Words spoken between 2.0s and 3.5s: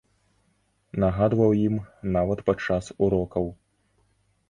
нават падчас урокаў.